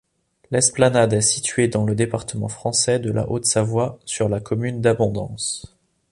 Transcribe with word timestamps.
L'esplanade 0.49 1.13
est 1.13 1.21
située 1.21 1.67
dans 1.67 1.83
le 1.85 1.93
département 1.93 2.47
français 2.47 2.97
de 2.97 3.11
la 3.11 3.29
Haute-Savoie, 3.29 3.99
sur 4.03 4.29
la 4.29 4.39
commune 4.39 4.81
d'Abondance. 4.81 5.77